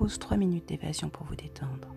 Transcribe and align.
propose 0.00 0.18
3 0.18 0.38
minutes 0.38 0.66
d'évasion 0.66 1.10
pour 1.10 1.26
vous 1.26 1.36
détendre. 1.36 1.94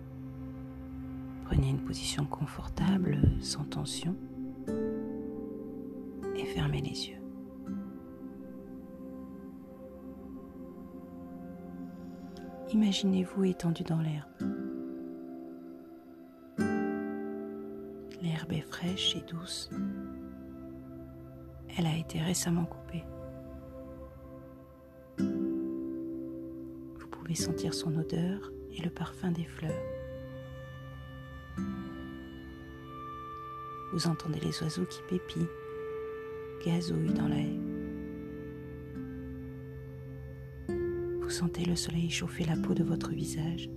Prenez 1.46 1.70
une 1.70 1.80
position 1.80 2.26
confortable, 2.26 3.18
sans 3.40 3.64
tension, 3.64 4.14
et 6.36 6.44
fermez 6.44 6.82
les 6.82 7.08
yeux. 7.08 7.16
Imaginez-vous 12.74 13.44
étendu 13.44 13.84
dans 13.84 14.02
l'herbe. 14.02 14.28
L'herbe 18.20 18.52
est 18.52 18.68
fraîche 18.68 19.16
et 19.16 19.22
douce. 19.32 19.70
Elle 21.78 21.86
a 21.86 21.96
été 21.96 22.20
récemment 22.20 22.66
coupée. 22.66 23.04
Sentir 27.34 27.74
son 27.74 27.96
odeur 27.96 28.52
et 28.72 28.80
le 28.80 28.90
parfum 28.90 29.32
des 29.32 29.44
fleurs. 29.44 29.72
Vous 33.92 34.06
entendez 34.06 34.38
les 34.40 34.62
oiseaux 34.62 34.86
qui 34.86 35.00
pépient, 35.08 35.48
gazouillent 36.64 37.12
dans 37.12 37.28
la 37.28 37.38
haie. 37.38 37.60
Vous 41.20 41.30
sentez 41.30 41.64
le 41.64 41.74
soleil 41.74 42.08
chauffer 42.08 42.44
la 42.44 42.56
peau 42.56 42.72
de 42.72 42.84
votre 42.84 43.10
visage. 43.10 43.68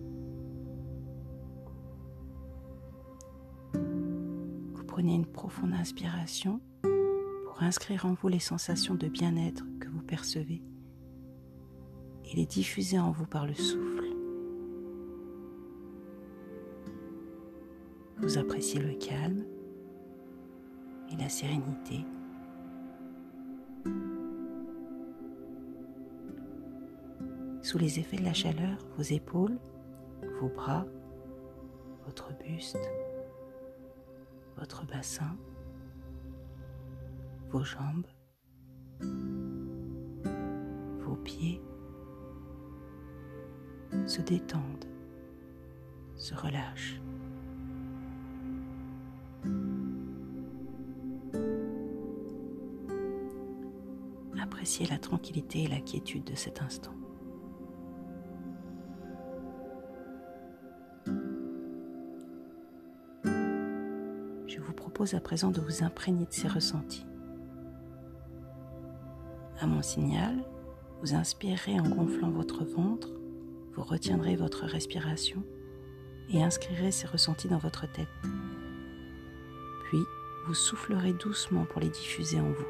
Vous 3.74 4.84
prenez 4.86 5.16
une 5.16 5.26
profonde 5.26 5.74
inspiration 5.74 6.62
pour 6.82 7.64
inscrire 7.64 8.06
en 8.06 8.14
vous 8.14 8.28
les 8.28 8.40
sensations 8.40 8.96
de 8.96 9.08
bien-être 9.08 9.66
que 9.80 9.90
vous 9.90 10.04
percevez 10.04 10.62
et 12.32 12.36
les 12.36 12.46
diffuser 12.46 13.00
en 13.00 13.12
vous 13.12 13.26
par 13.26 13.46
le 13.46 13.54
souffle. 13.54 14.04
Vous 18.18 18.38
appréciez 18.38 18.80
le 18.82 18.94
calme 18.96 19.46
et 21.12 21.16
la 21.16 21.30
sérénité. 21.30 22.06
Sous 27.62 27.78
les 27.78 28.00
effets 28.00 28.18
de 28.18 28.24
la 28.24 28.34
chaleur, 28.34 28.78
vos 28.98 29.04
épaules, 29.04 29.58
vos 30.40 30.50
bras, 30.50 30.86
votre 32.06 32.32
buste, 32.38 32.80
votre 34.58 34.86
bassin, 34.86 35.38
vos 37.50 37.64
jambes, 37.64 38.08
vos 41.06 41.16
pieds 41.18 41.62
se 44.08 44.22
détendent, 44.22 44.86
se 46.16 46.34
relâchent. 46.34 47.00
Appréciez 54.42 54.88
la 54.88 54.98
tranquillité 54.98 55.64
et 55.64 55.68
la 55.68 55.82
quiétude 55.82 56.24
de 56.24 56.36
cet 56.36 56.62
instant. 56.62 56.94
Je 64.48 64.60
vous 64.60 64.74
propose 64.74 65.14
à 65.14 65.20
présent 65.20 65.52
de 65.52 65.62
vous 65.62 65.84
imprégner 65.84 66.26
de 66.26 66.34
ces 66.34 66.48
ressentis. 66.48 67.06
À 69.60 69.68
mon 69.68 69.82
signal, 69.82 70.44
vous 71.02 71.14
inspirerez 71.14 71.80
en 71.80 71.90
gonflant 71.90 72.32
votre 72.32 72.64
ventre, 72.64 73.10
vous 73.78 73.84
retiendrez 73.84 74.36
votre 74.36 74.66
respiration 74.66 75.44
et 76.34 76.44
inscrirez 76.44 76.92
ces 76.92 77.06
ressentis 77.06 77.48
dans 77.48 77.60
votre 77.60 77.86
tête. 77.92 78.08
Puis, 79.86 80.00
vous 80.48 80.56
soufflerez 80.56 81.14
doucement 81.14 81.66
pour 81.66 81.80
les 81.80 81.90
diffuser 81.90 82.40
en 82.40 82.52
vous. 82.52 82.66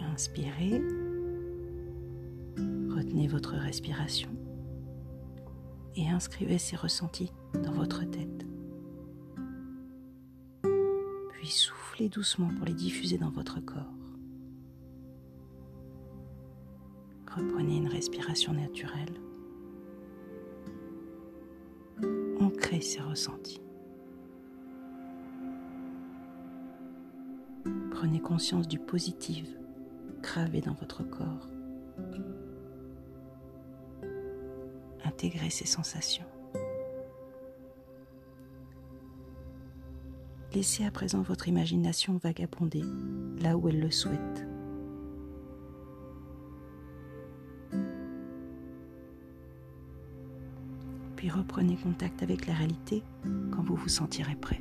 Inspirez, 0.00 0.82
retenez 2.56 3.28
votre 3.28 3.54
respiration 3.54 4.30
et 5.96 6.08
inscrivez 6.08 6.58
ces 6.58 6.76
ressentis 6.76 7.32
dans 7.54 7.72
votre 7.72 8.04
tête. 8.04 8.46
Puis 11.32 11.48
soufflez 11.48 12.08
doucement 12.08 12.50
pour 12.56 12.66
les 12.66 12.74
diffuser 12.74 13.18
dans 13.18 13.30
votre 13.30 13.60
corps. 13.60 14.03
Reprenez 17.36 17.78
une 17.78 17.88
respiration 17.88 18.52
naturelle. 18.52 19.20
Ancrez 22.40 22.80
ces 22.80 23.00
ressentis. 23.00 23.60
Prenez 27.90 28.20
conscience 28.20 28.68
du 28.68 28.78
positif 28.78 29.48
gravé 30.22 30.60
dans 30.60 30.74
votre 30.74 31.02
corps. 31.02 31.48
Intégrez 35.04 35.50
ces 35.50 35.66
sensations. 35.66 36.24
Laissez 40.52 40.84
à 40.84 40.90
présent 40.92 41.22
votre 41.22 41.48
imagination 41.48 42.16
vagabonder 42.16 42.84
là 43.40 43.56
où 43.56 43.68
elle 43.68 43.80
le 43.80 43.90
souhaite. 43.90 44.53
Puis 51.24 51.30
reprenez 51.30 51.76
contact 51.76 52.22
avec 52.22 52.46
la 52.46 52.52
réalité 52.52 53.02
quand 53.50 53.62
vous 53.62 53.76
vous 53.76 53.88
sentirez 53.88 54.36
prêt. 54.36 54.60